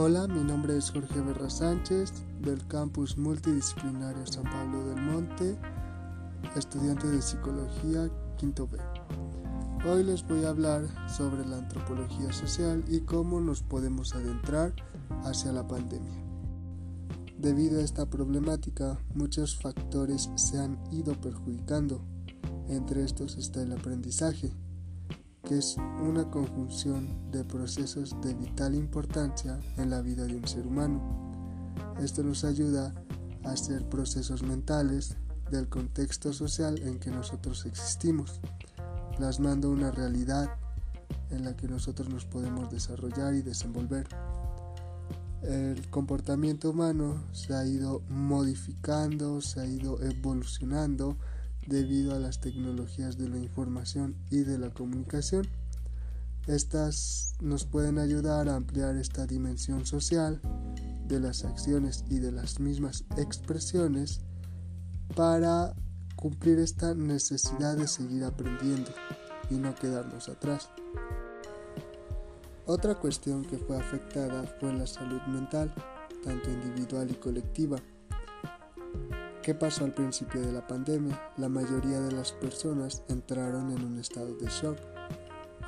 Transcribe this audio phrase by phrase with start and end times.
[0.00, 5.58] Hola, mi nombre es Jorge Berra Sánchez del campus multidisciplinario San Pablo del Monte,
[6.54, 8.78] estudiante de psicología quinto B.
[9.90, 14.72] Hoy les voy a hablar sobre la antropología social y cómo nos podemos adentrar
[15.24, 16.22] hacia la pandemia.
[17.36, 22.04] Debido a esta problemática, muchos factores se han ido perjudicando.
[22.68, 24.52] Entre estos está el aprendizaje
[25.48, 25.76] que es
[26.06, 31.00] una conjunción de procesos de vital importancia en la vida de un ser humano.
[32.02, 32.92] Esto nos ayuda
[33.44, 35.16] a hacer procesos mentales
[35.50, 38.42] del contexto social en que nosotros existimos,
[39.16, 40.50] plasmando una realidad
[41.30, 44.06] en la que nosotros nos podemos desarrollar y desenvolver.
[45.42, 51.16] El comportamiento humano se ha ido modificando, se ha ido evolucionando
[51.68, 55.46] debido a las tecnologías de la información y de la comunicación.
[56.46, 60.40] Estas nos pueden ayudar a ampliar esta dimensión social
[61.06, 64.20] de las acciones y de las mismas expresiones
[65.14, 65.74] para
[66.16, 68.90] cumplir esta necesidad de seguir aprendiendo
[69.50, 70.70] y no quedarnos atrás.
[72.64, 75.72] Otra cuestión que fue afectada fue la salud mental,
[76.24, 77.78] tanto individual y colectiva.
[79.48, 81.18] ¿Qué pasó al principio de la pandemia?
[81.38, 84.76] La mayoría de las personas entraron en un estado de shock.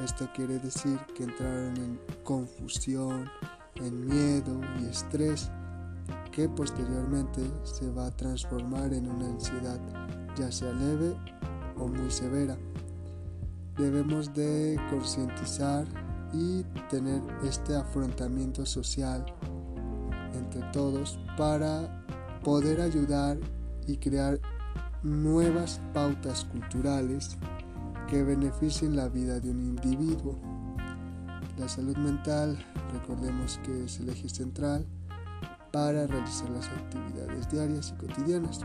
[0.05, 3.31] Esto quiere decir que entraron en confusión,
[3.77, 5.51] en miedo y estrés,
[6.31, 9.81] que posteriormente se va a transformar en una ansiedad,
[10.37, 11.17] ya sea leve
[11.79, 12.59] o muy severa.
[13.79, 15.87] Debemos de concientizar
[16.35, 19.25] y tener este afrontamiento social
[20.35, 22.05] entre todos para
[22.45, 23.39] poder ayudar
[23.87, 24.41] y crear
[25.03, 27.37] nuevas pautas culturales
[28.09, 30.39] que beneficien la vida de un individuo.
[31.59, 32.59] La salud mental,
[32.93, 34.87] recordemos que es el eje central
[35.73, 38.61] para realizar las actividades diarias y cotidianas.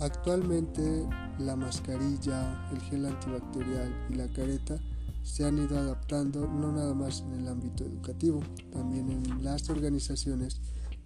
[0.00, 1.06] Actualmente
[1.38, 4.78] la mascarilla, el gel antibacterial y la careta
[5.22, 8.40] se han ido adaptando no nada más en el ámbito educativo,
[8.72, 10.60] también en las organizaciones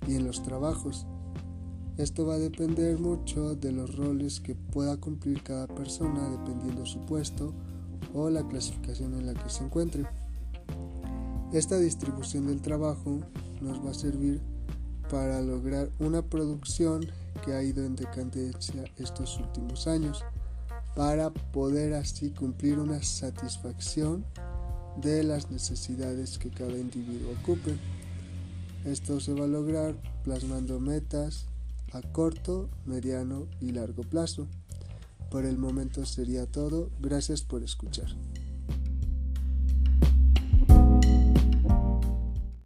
[0.06, 1.06] y en los trabajos
[1.96, 7.00] esto va a depender mucho de los roles que pueda cumplir cada persona dependiendo su
[7.06, 7.52] puesto
[8.14, 10.04] o la clasificación en la que se encuentre.
[11.52, 13.20] Esta distribución del trabajo
[13.60, 14.40] nos va a servir
[15.10, 17.06] para lograr una producción
[17.44, 20.24] que ha ido en decadencia estos últimos años,
[20.94, 24.24] para poder así cumplir una satisfacción
[25.00, 27.76] de las necesidades que cada individuo ocupe.
[28.84, 31.46] Esto se va a lograr plasmando metas,
[31.92, 34.46] a corto, mediano y largo plazo.
[35.30, 36.90] Por el momento sería todo.
[37.00, 38.08] Gracias por escuchar.